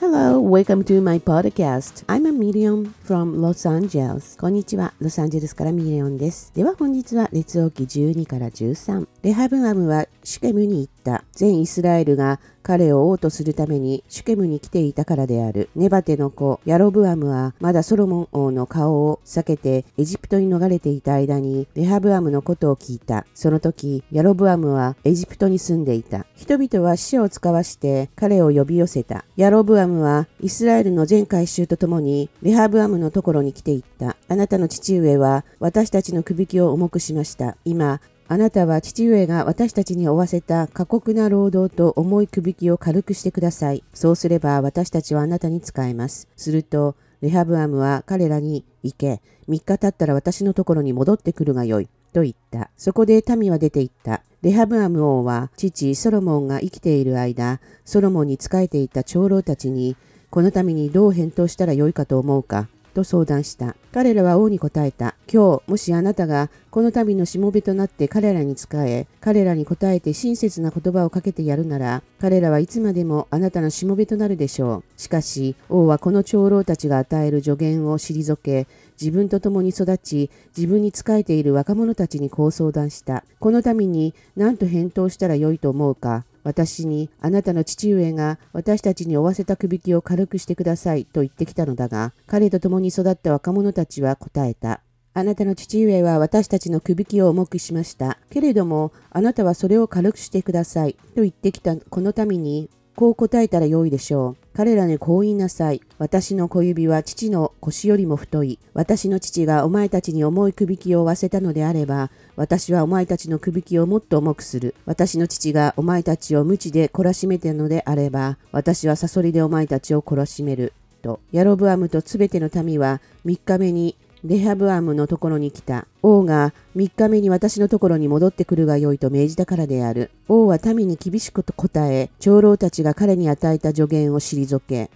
[0.00, 2.04] Hello, welcome to my podcast.
[2.08, 4.38] I'm Million from Los Angeles.
[4.40, 6.54] こんにちは、ロサンゼルスからミリオンです。
[6.54, 9.06] では本日は列王記12から13。
[9.22, 11.24] レハブアムはシュケムに行った。
[11.32, 15.70] 全イスラエルが彼を王とするためにシュケムに来ていたからである。
[15.74, 23.26] ネバテの子、ヤロブアムはまだソロモン王の顔を避けてエジプトに逃れていた間にレハブアムのことを聞いた。
[23.34, 26.26] その時、ヤロブアムはエジプトに住んでいた。
[26.36, 29.24] 人々は死者を使わして彼を呼び寄せた。
[29.36, 34.16] ヤロブアムはイスラエルの全会衆とともにレハブアムのところに来て言った。
[34.28, 37.56] あなたの父上は私たちのくびきを重くしました。
[37.64, 38.00] 今、
[38.32, 43.82] あなたは父上が私たちに負わせた過酷な労働と重い首輝を軽くしてください。
[43.92, 46.28] そうすれば私たちはあなたに仕えます。
[46.36, 51.88] すると、レハブアムは彼らに行け、3日経ったら私のところに戻ってくるがよい。
[52.12, 52.70] と言った。
[52.76, 54.22] そこで民は出て行った。
[54.42, 59.96] レハブアム王は父ソロモンが生きている間、ソロモンに仕えていた長老たちに、
[60.30, 63.76] この民にどう返答したらよいかと思うかと相談した。
[63.92, 65.14] 彼らは王に答えた。
[65.32, 75.00] 今日、もしあなたがこの民のしもべとなって彼らに仕え、彼らに答えて親切な言葉をかけてやるなら、彼らはいつまでもあなたのしもべとなるでしょう。
[75.00, 78.66] しかし、王はこの長老たちが与える助言を退け、
[79.00, 83.24] 自分と共に育ち、自分に仕えている若者たちにこう相談した。
[83.38, 94.80] この民に何と返答したらよいと思うか私にあなたの父上が私たちに負わせたくびきを軽くしてくださいと言ってきたのだが、彼と共に育った若者たちは答えた。
[95.12, 98.18] あなたの父上は私たちのくびきを重くしました。
[98.30, 100.94] けれども、あなたはそれを軽くしてください。
[101.14, 104.39] と言ってきたこの民にこう答えたらよいでしょう。
[104.52, 105.80] 彼らにこう言いなさい。
[105.98, 108.58] 私の小指は父の腰よりも太い。
[108.74, 114.74] 私の父がお前たちに重いくびきを負わせたのであれば、私はお前たちのくびきをもっと重くする。
[114.86, 120.72] 私の父がお前たちを無知で懲らしめたのであれば、私はサソリでお前たちを懲らしめる。
[121.00, 125.86] と、ヤロブアムとすべての民は3日目にレハブアムのところに来た。
[126.02, 130.10] 王が3日目に私のところに戻ってくるがよいと命じたからである。
[130.28, 134.90] 王は民に厳しくと答え、長老たちが彼に与えた助言を退け、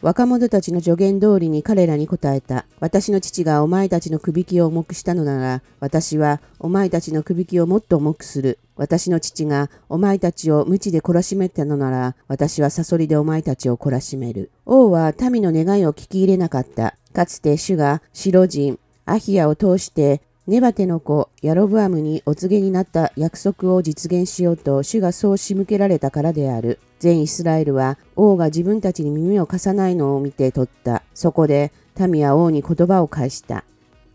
[0.00, 2.66] 若者たちの助言通りに彼らに答えた。
[2.78, 8.60] 私の父がお前たちの首輝を重くしたのなら、私はお前たちの首輝をもっと重くする。
[8.76, 14.52] 私の父がお前たちを無知で懲らしめたのなら、私はサソリでお前たちを懲らしめる。
[14.66, 16.94] 王は民の願いを聞き入れなかった。
[17.12, 26.78] かつて主が白人、アヒアを通してネバテの子ヤロブアムにお告げになった約束を実現しようと主がそう仕向けられたからである。
[26.98, 31.02] 全イスラエルは王が自分たちに耳を貸さないのを見て取った。
[31.14, 33.64] そこで民は王に言葉を返した。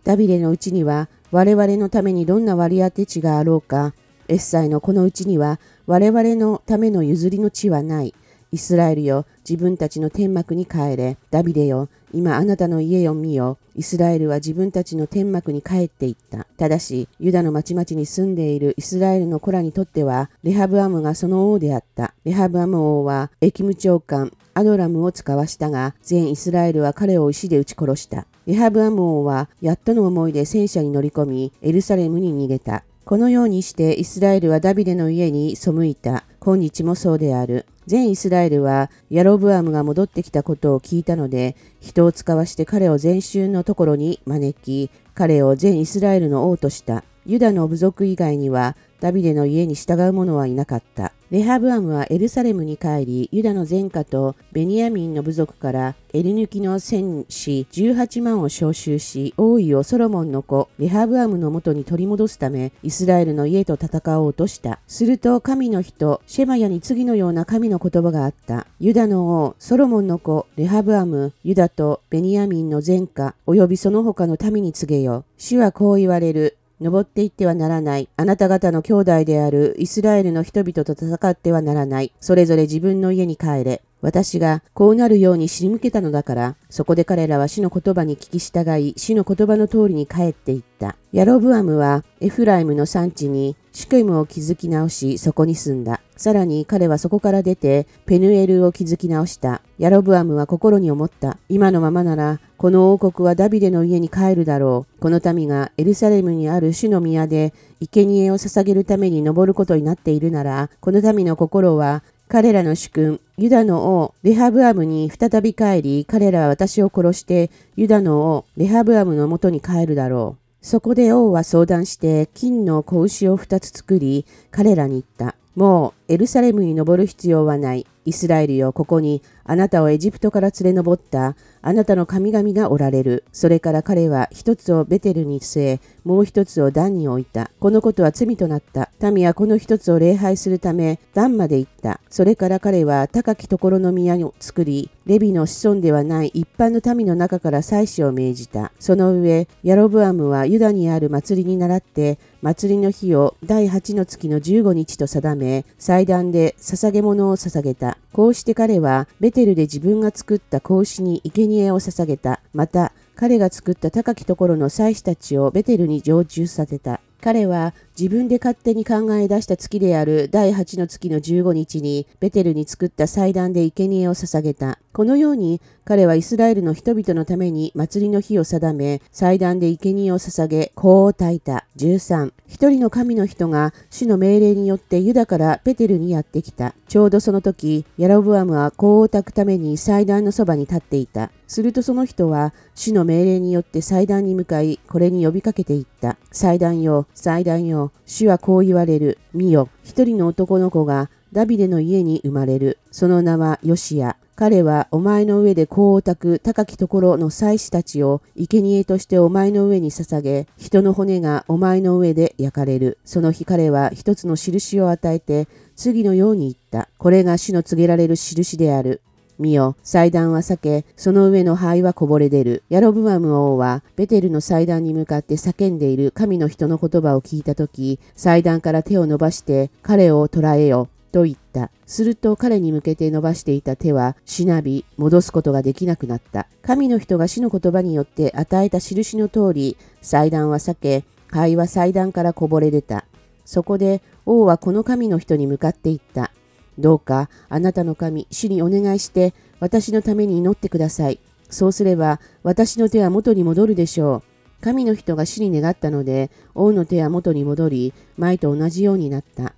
[0.04, 3.94] ダビデのうちには我々のためにどんな割り当て地があろうか。
[4.28, 8.14] エッサイのこのうちには我々のための譲りの地はない。
[8.54, 11.18] イスラエルよ、自分たちの天幕に帰れ。
[11.32, 13.58] ダビデよ、今あなたの家を見よ。
[13.76, 16.46] イスラエルは自分たちの天幕に帰っていった。
[16.56, 22.14] ただし、ユダの町々に住んでいるイスラエルの子らにとっては、レハブアムがその王であった。
[22.26, 28.28] レハブアム王は、エキム長官、アドラムを使わしたが、全イスラエルは彼を石で撃ち殺した。
[28.46, 32.84] レハブアム王は、やっとの思いで戦車に乗り込み、エルサレムに逃げた。
[33.06, 36.24] このようにしてイスラエルはダビデの家に背いた。
[36.44, 37.66] 今日もそうである。
[37.88, 47.06] 全イスラエルはヤロブアムが戻ってきたことを聞いたので、人を使わして彼を全衆のところに招き、彼を全イスラエルの王とした。
[47.26, 51.12] ユダの部族以外にはダビデの家に従う者はいなかった。
[51.30, 64.80] レハブアムはエルサレムに帰り、ユダの前科とベニヤミンの部族からエル抜きの戦士18万を召集し、王位をソロモンの子、レハブアムの元に取り戻すため、イスラエルの家と戦おうとした。
[64.88, 68.68] すると神の人、シェマヤに次のような神の言葉があった。
[68.80, 75.26] ユダの王、ソロモンの子、レハブアム、ユダとベニヤミンの前科、及びその他の民に告げよ。
[75.38, 76.58] 主はこう言われる。
[76.84, 78.10] 登っていってはならない。
[78.18, 82.14] あなた方の兄弟であるイスラエルの人々と戦ってはならない。
[82.20, 83.82] それぞれ自分の家に帰れ。
[84.02, 90.98] 私がこうなるように仕向けたのだから、そこで彼らは死の言葉に聞き従い、死の言葉の通りに帰っていった。
[91.14, 96.02] ヤロブアムはエフライムの産地にシクムを築き直し、そこに住んだ。
[96.24, 99.62] さらに彼はそこから出て、ペヌエルを築き直した。
[99.78, 101.38] ヤロブアムは心に思った。
[101.50, 105.02] 今のままなら、この王国はダビデの家に帰るだろう。
[105.02, 120.66] この民がエルサレムにある主の宮で、生贄を捧げるために登ることになっているなら、この民の心は彼らの主君、ユダの王、レハブアムに再び帰り、彼らは私を殺して、ユダの王、レハブアムのもとに帰るだろう。
[120.66, 125.36] そこで王は相談して、金の子牛を二つ作り、彼らに言った。
[125.56, 127.86] もうエルサレムに登る必要はない。
[128.06, 133.24] イスラエルよ、ここにあなたをエジプトから連れ上ったあなたの神々がおられる。
[133.32, 137.52] それから彼は一つをベテルに据え、もう一つをダンに置いた。
[137.60, 138.90] このことは罪となった。
[139.12, 142.02] 民はこの一つを礼拝するため、ダンまで行った。
[142.10, 148.72] それから彼は高きところの宮を作り、レビの子孫ではない一般の民の中から祭祀を命じた。
[148.80, 157.93] その上、ヤロブアムはユダにある祭りに倣って、祭りの日を第8の月の15日と定め、祭壇で捧げ物を捧げた。
[158.12, 162.42] こうして彼はベテルで自分が作った子牛に生贄を捧げた。
[162.54, 167.02] また、彼が作った高きところの祭司たちをベテルに常駐させた。
[167.22, 174.80] 彼は自分で勝手に考え出した月である第8の月の15日にベテルに作った祭壇で生贄を捧げた。
[174.94, 181.66] このように彼はイスラエルの人々のために祭りの日を定め、祭壇で生贄を捧げ、香を焚いた。
[181.78, 182.32] 13。
[182.48, 186.76] 一人の神の人が主の命令によってユダからペテルにやってきた。
[186.88, 191.32] ちょうどその時、ヤロブアムは香を焚くために祭壇のそばに立っていた。
[191.48, 196.18] するとその人は主の命令によって祭壇に向かい、これに呼びかけていった。
[196.32, 199.18] 祭壇よ、祭壇よ、主はこう言われる。
[199.34, 202.78] 見よ、一人の男の子がダビデの家に生まれる。
[202.92, 204.18] その名はヨシア。
[204.36, 212.98] 彼はお前の上で香を焚く高きところの祭司たちを生贄としてお前の上に捧げ、人の骨がお前の上で焼かれる。
[213.06, 216.90] その日彼は一つの印を与えて、次のように言った。
[216.98, 219.02] これが主の告げられる印である。
[219.44, 222.64] 見よ、祭壇は裂け、その上の灰はこぼれ出る。
[222.70, 230.88] ヤロブアム王は、ベテルの祭壇に向かって叫んでいる神の人の言葉を聞いたとき、祭壇から手を伸ばして、彼を捕らえよ。
[231.12, 231.70] と言った。
[231.86, 236.48] すると彼に向けて伸ばしていた手はしなび、戻すことができなくなった。
[236.64, 243.06] 神の人が死の言葉によって与えた印の通り、祭壇は裂け、灰は祭壇からこぼれ出た。
[243.46, 246.32] そこで王はこの神の人に向かっていった。
[246.78, 251.20] どうかあなたの神、主にお願いして私のために祈ってください。
[251.50, 254.64] そうすれば私の手は元に戻るでしょう。
[254.64, 259.54] 神の人が死に願ったので王の手は元に戻り前と同じようになった。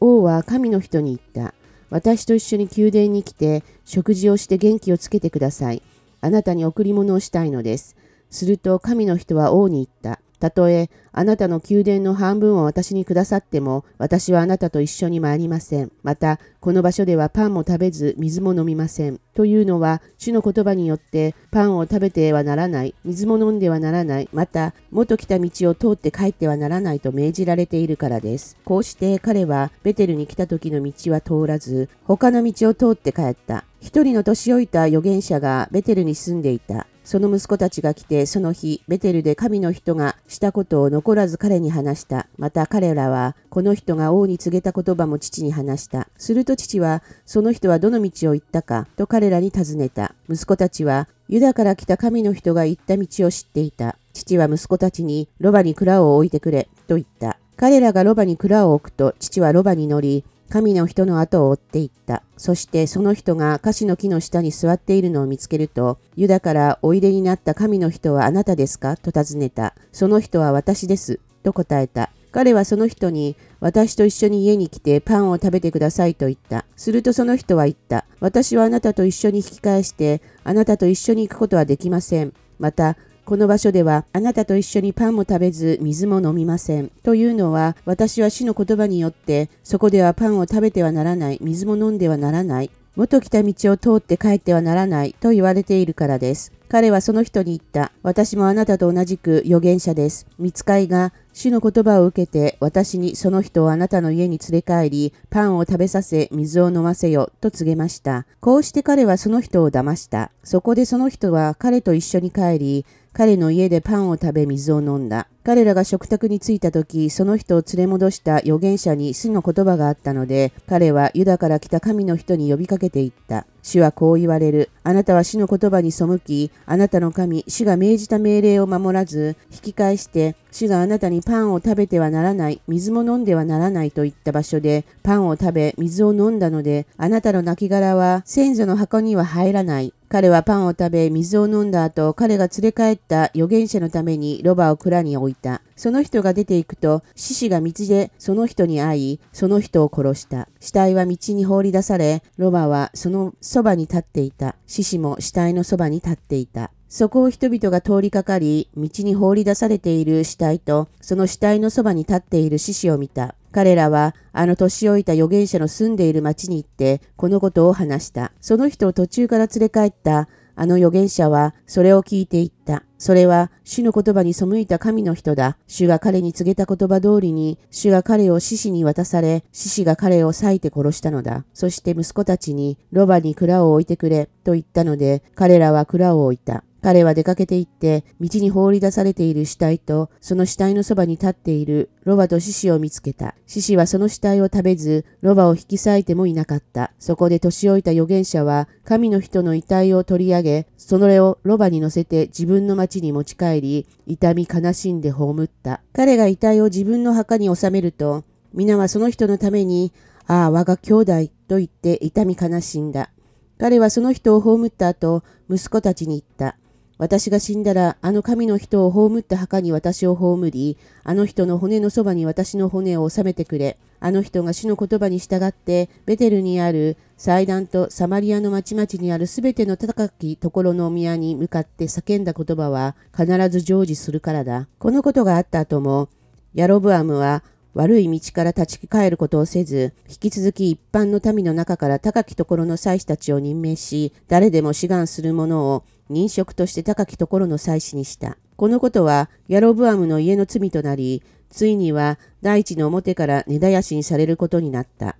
[0.00, 1.54] 王は神の人に言った。
[1.90, 5.82] 私と一緒に宮殿に来て食事をして元気をつけてください。
[6.20, 7.96] あなたに贈り物をしたいのです。
[8.30, 10.20] すると神の人は王に言った。
[10.44, 15.92] たとえあなたの宮殿の半分を私にくださっても、私はあなたと一緒に参りません。
[16.02, 19.20] また、この場所ではパンも食べず、水も飲みません。
[19.34, 28.56] というのは、主の言葉によって、パンを食べてはならない、水も飲んではならない、また、元来た道を通って帰ってはならないと命じられているからです。
[28.64, 33.64] こうして彼は、ベテルに来た時の道は通らず、他の道を通って帰った。
[33.80, 36.88] 一人の年老いた預言者がベテルに住んでいた。
[37.04, 42.26] その息子たちが来て、その日、ベテルで神の人がしたことを残らず彼に話した。
[42.38, 46.08] また彼らは、この人が王に告げた言葉も父に話した。
[46.16, 50.14] すると父は、その人はどの道を行ったか、と彼らに尋ねた。
[50.30, 53.98] 息子たちは、ユダから来た神の人が行った道を知っていた。
[54.14, 57.38] 父は息子たちに、ロバに蔵を置いてくれ、と言った。
[57.56, 62.22] 彼らがロバに蔵を置くと、父はロバに乗り、神の人の後を追っていった。
[62.36, 68.96] そしてその人が樫の木の下に座っているのを見つけると、ユダからおいでになった神の人はあなたですか？
[68.96, 69.74] と尋ねた。
[69.92, 71.18] その人は私です。
[71.42, 72.10] と答えた。
[72.30, 76.66] 彼はその人に、私と一緒に家に来てパンを食べてくださいと言った。
[76.76, 78.06] するとその人は言った。
[78.18, 82.32] 私はあなたと一緒に引き返して、あなたと一緒に行くことはできません。
[82.58, 86.90] また、この場所ではあなたと一緒にパンも食べず水も飲みません。
[87.02, 92.70] というのは私は主の言葉によってそこではパンを食べてはならない、水も飲んではならない。
[92.96, 96.52] 元来た道を通って帰ってはならないと言われているからです。
[96.68, 97.92] 彼はその人に言った。
[98.02, 100.26] 私もあなたと同じく預言者です。
[100.38, 108.26] 見つかいが主の言葉を受けて私にその人をあなたの家に連れ帰り、パンを食べさせ水を飲ませよと告げました。
[108.40, 110.30] こうして彼はその人を騙した。
[110.44, 115.28] そこでその人は彼と一緒に帰り、彼の家でパンを食べ水を飲んだ。
[115.44, 123.46] 彼らが食卓に着いた時、その人を連れ戻した預言者に死の言葉があったので、彼はユダから来た神の人に呼びかけていった。
[123.62, 124.70] 主はこう言われる。
[124.82, 139.94] あなたは死の言葉に背き、あなたの神、主が命じた命令を守らず、引き返して、主があなたにパンを食べてはならない、水も飲んではならないといった場所で、パンを食べ、水を飲んだので、あなたの亡骸は先祖の箱には入らない。
[140.14, 145.60] 彼はパンを食べ、水を飲んだ後、彼が連れ帰った預言者のためにロバを蔵に置いた。
[145.74, 150.48] その人が出て行くと、獅子が道でその人に会い、その人を殺した。
[150.60, 154.54] 死体は道に放り出され、ロバはそのそばに立っていた。
[154.68, 156.70] 獅子も死体のそばに立っていた。
[156.88, 163.34] そこを人々が通りかかり、道に放り出されている死体と、その死体のそばに立っている獅子を見た。
[163.52, 168.32] 彼らは、あの年老いた預言者の住んでいる町に行って、このことを話した。
[168.40, 172.84] その人を途中から連れ帰ったあの預言者はそれを聞いていった。
[172.96, 175.58] それは主の言葉に背いた神の人だ。
[175.66, 181.44] 主が彼に告げた言葉通りに、主が彼を獅子に渡され、獅子が彼を裂いて殺したのだ。
[181.52, 186.64] そして息子たちに、ロバに蔵を置いてくれ、と言ったので、彼らは蔵を置いた。
[186.84, 193.34] 彼は出かけて行って、道に放り出されている死体と、その死体のそばに立っているロバと獅子を見つけた。
[193.46, 196.92] 獅子はその死体を食べず、ロバを引き裂いてもいなかった。
[196.98, 205.80] そこで年老いた預言者は、神の人の遺体を取り上げ、そのれをロバに乗せて自分の町に持ち帰り、痛み悲しんで葬った。
[205.94, 209.94] 彼が遺体を自分の墓に収めると、皆はその人のために、
[210.26, 211.12] ああ、我が兄弟
[211.48, 213.08] と言って痛み悲しんだ。
[213.56, 216.58] 彼はその人を葬った後、息子たちに言った。
[216.96, 223.78] 私が死んだら、あの神の人を葬った墓に私を葬り、あの人の骨のそばに私の骨を収めてくれ。
[223.98, 234.68] あの人が主の言葉に従って、ベテルにある祭壇とサマリアの町々にあるすべての高きところの宮に向かって叫んだ言葉は必ず成就するからだ。
[234.78, 236.10] このことがあった後も、
[236.54, 237.42] ヤロブアムは
[237.74, 248.38] 悪い道から立ち返ることをせず、引き続き一般の民の中から高きところの祭司たちを任命し、誰でも志願する者を任職として高きところの祭司にした。
[248.56, 255.16] このことは、ヤロブアムの家の罪となり、ついには大地の表から根絶やしにされることになった。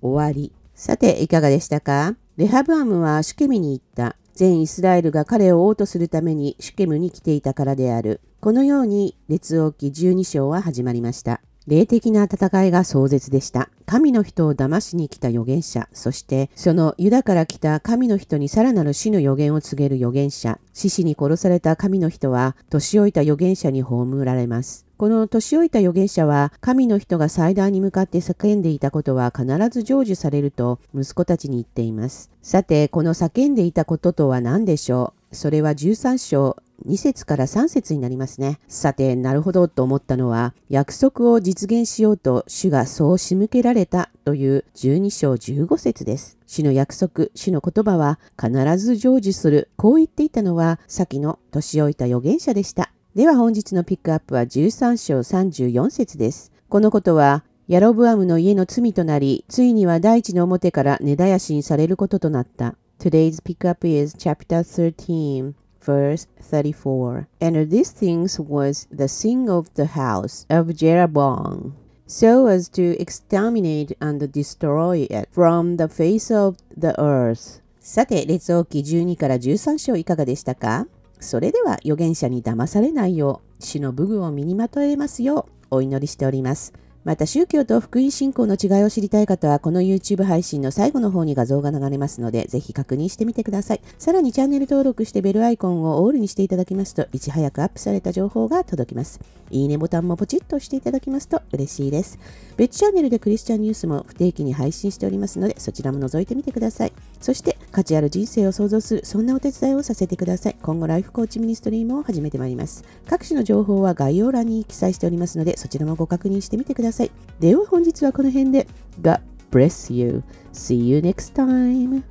[0.00, 0.52] 終わり。
[0.74, 2.16] さて、いかがでしたか？
[2.36, 4.16] レハブアムはシュケミに行った。
[4.34, 8.20] 全イスラエルが彼を王とするためにシュケムに来ていたからである。
[8.40, 11.42] このように列王記12章は始まりました。
[11.66, 13.68] 霊的な戦いが壮絶でした。
[13.86, 24.86] 神の人を騙しに来た預言者、そしてそのユダから来た神の人にさらなる死の予言を告げる預言者、獅子に殺された神の人は、年老いた預言者に葬られます。
[24.96, 32.30] この年老いた預言者は、神の人が祭壇に向かって叫んでいたことは必ず成就されると息子たちに言っています。
[32.42, 35.34] さて、この叫んでいたこととは何でしょう？
[35.34, 36.56] それは13章
[36.86, 38.58] 2節から3節になりますね。
[38.68, 46.38] さて、なるほどと思ったのは、約束を実現しようと主がそう仕向けられたという12章15節です。
[46.46, 49.70] 主の約束、主の言葉は必ず成就する。
[49.76, 52.92] こう言っていたのは、先の年老いた預言者でした。
[53.14, 56.52] では本日のピックアップは13章34節です。
[56.68, 62.74] このことは、ヤロブアムの家の罪となり、ついには大地の表から根絶やしにされることとなった。
[62.98, 65.54] Today's pickup is chapter 13.
[65.80, 67.26] Verse 34.
[67.40, 71.74] And these things was the sin of the house of Jeroboam,
[72.06, 77.60] so as to exterminate and destroy it from the face of the earth.
[77.80, 80.86] さて、列王記12から13章いかがでしたか
[81.18, 86.72] それでは預言者に騙されないよう、主の武具を身にまとえますようお祈りしております。
[87.02, 93.80] また宗教と福音信仰の違いを知りたい方はこの YouTube 配信の最後の方に画像が流れますのでぜひ確認してみてください。
[93.98, 99.18] さらにチャンネル登録してベルアイコンをオールにしていただきますといち早くアップされた情報が届きます。
[99.50, 102.18] いいねボタンもポチッと押していただきますと嬉しいです。
[102.58, 106.92] 別チャンネルでクリスチャンニュースも不定期に配信しておりますのでそちらも覗いてみてください。
[107.18, 110.56] そして価値ある人生を創造するそんなお手伝いをさせてください。
[110.60, 112.84] 今後ライフコーチミニストリームを始めてまいります。
[113.06, 117.10] 各種の情報は概要欄に記載しておりますのでそちらもご確認してみてくださいださい。
[117.38, 118.66] では本日はこの辺で。
[119.00, 119.20] God
[119.50, 120.22] bless you.
[120.52, 122.02] See you next time.